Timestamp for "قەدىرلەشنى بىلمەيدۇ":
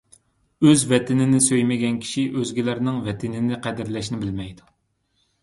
3.69-4.69